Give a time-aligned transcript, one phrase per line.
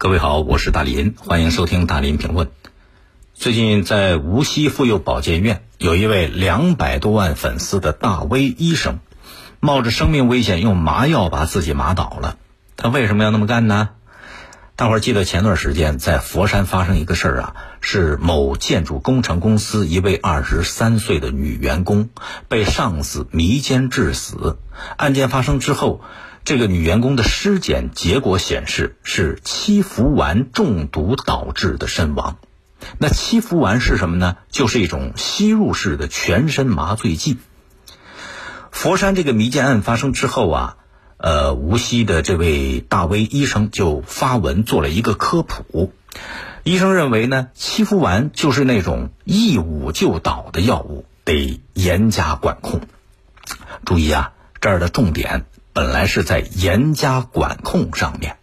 [0.00, 2.48] 各位好，我是大林，欢迎收听大林评论。
[3.34, 9.00] 最近在无锡妇幼保健院，有一位两百多万粉丝的大 V 医生，
[9.58, 12.36] 冒着生命危险用麻药把自己麻倒了。
[12.76, 13.88] 他为什么要那么干呢？
[14.76, 22.08] 大伙儿记得前段时间在佛山发生一个事儿啊，是某建筑工程公司一位二十三岁的女员工
[22.46, 24.58] 被上司迷奸致死。
[24.96, 26.02] 案件发生之后。
[26.48, 32.38] 这个女员工的尸检结果显示是七氟烷中毒导致的身亡。
[32.96, 34.38] 那七氟烷是什么呢？
[34.48, 37.36] 就是一种吸入式的全身麻醉剂。
[38.70, 40.76] 佛山这个迷奸案发生之后啊，
[41.18, 45.92] 呃，无锡的这位大 V 医生就发文做了一个科普。
[46.64, 52.80] 医生认为呢，七氟烷就是那种一捂就倒的药物，得严加管控。
[53.84, 55.44] 注意啊，这儿的重点。
[55.78, 58.38] 本来是在严加管控上面，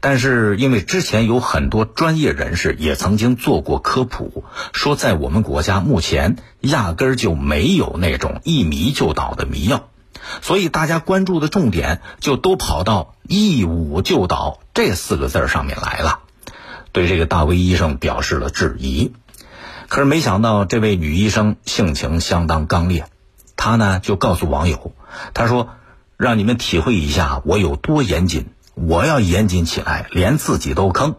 [0.00, 9.88] 但是因为之前有很多专业人士也曾经做过科普，说在我们国家目前压根儿就没有那种一迷就倒的迷药，
[10.42, 16.18] 所以大家关注的重点就都跑到“一捂就倒”这四个字儿上面来了，
[16.92, 19.14] 对这个大威医生表示了质疑。
[19.88, 23.06] 可是没想到这位女医生性情相当刚烈，
[23.56, 24.92] 她呢就告诉网友，
[25.32, 25.70] 她说。
[26.16, 31.16] 让你们体会一下我有多严谨，我要严谨起来，连自己都坑。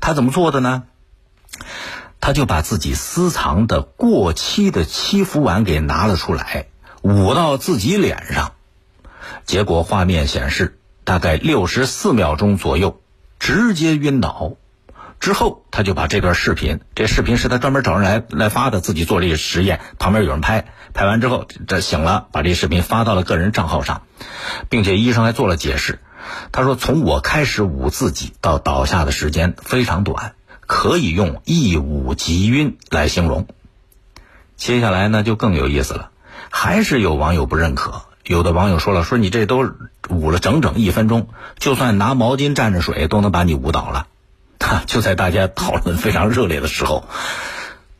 [0.00, 0.84] 他怎么做的呢？
[2.20, 6.68] 他就把自己私藏的过期的七氟烷给拿了出来，
[7.02, 8.52] 捂到自己脸上，
[9.44, 13.00] 结果画面显示，大概六十四秒钟左右，
[13.38, 14.54] 直接晕倒。
[15.24, 24.02] 之后，他就把这段视频，这视频是他专门找人来来发的，自己做这个实验，旁边有人拍，拍完之后这醒了，把这视频发到了个人账号上，
[24.68, 26.00] 并且医生还做了解释。
[26.52, 30.34] 他说：“从我开始捂自己到倒下的时间非常短，
[30.66, 33.48] 可以用一捂即晕来形容。”
[34.56, 36.10] 接下来呢，就更有意思了，
[36.50, 39.72] 还是有网友不认可，有的网友说了：“说你这都
[40.10, 44.06] 捂了整整一分钟，就算拿毛巾蘸着水都能把你捂倒了。”
[44.86, 47.04] 就在大家讨论非常热烈的时候，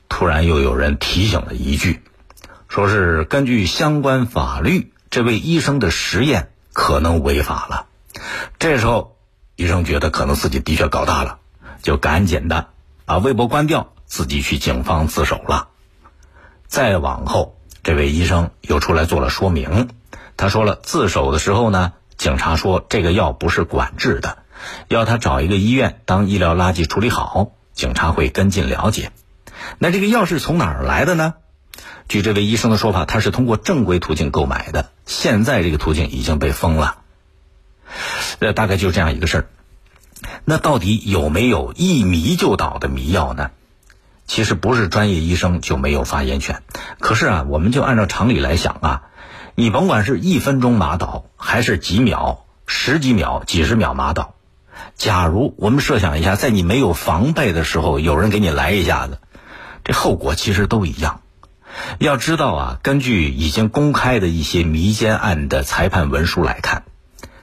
[0.08, 2.02] 突然又有人提醒了一句，
[2.68, 7.86] 说是根据相关法律，这位医生的实验可能违法了。
[8.58, 9.16] 这时候，
[9.56, 11.38] 医生觉得可能自己的确搞大了，
[11.82, 12.68] 就赶紧的
[13.04, 15.68] 把微博关掉，自己去警方自首了。
[16.66, 19.88] 再往后，这位医生又出来做了说明，
[20.36, 24.38] 他说了，自首的时候呢，警察说这个药不是管制的。
[24.88, 29.10] 要他找一个医院当医疗垃圾处理好，警察会跟进了解。
[29.78, 31.34] 那这个药是从哪儿来的呢？
[32.08, 36.98] 据这位医生的说法，他是通过正规途径购买的，现在这个途径已经被封了。
[38.40, 39.46] 呃，大概就这样一个事儿。
[40.44, 43.50] 那到底有没有一迷就倒的迷药呢？
[44.26, 46.62] 其实不是专业医生就没有发言权。
[46.98, 49.02] 可是啊，我们就按照常理来想啊，
[49.54, 54.34] 你甭管是一分钟麻倒，还是几秒、十几秒、几十秒麻倒。
[54.96, 59.18] 假如我们设想一下，在你没有防备的时候，有人给你来一下子，
[59.84, 61.20] 这后果其实都一样。
[61.98, 66.84] 要知道啊，根据已经公开的一些迷奸案的裁判文书来看，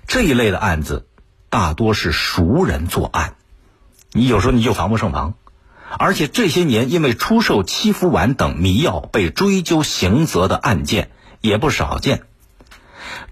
[0.07, 1.05] 这一类的案子
[1.49, 3.35] 大多是熟人作案，
[4.13, 5.33] 你有时候你就防不胜防。
[5.99, 12.23] 而且这些年因为出售七氟烷等迷药被追究刑责的案件也不少见。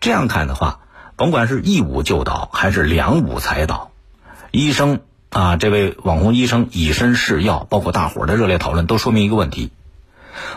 [0.02, 0.82] 这样看的话，
[1.16, 3.92] 甭管是一捂就倒，还是两捂才倒。
[4.52, 9.72] 医生啊，这位网红医生以身试药，包括大伙儿的热烈讨论，都说明一个问题：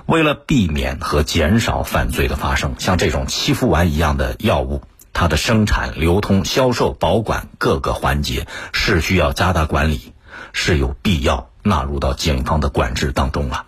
[0.06, 4.82] 为了避免和减少犯罪的发生，像这种七氟烷一样的药物，
[5.12, 10.14] 它的生产、流通、销售、保管各个环节是需要加大管理，
[10.54, 13.66] 是有必要纳入到警方的管制当中了。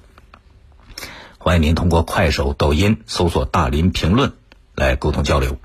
[1.36, 4.32] 欢迎您通过快手、抖音搜索“大林评论”
[4.74, 5.58] 来沟通交流。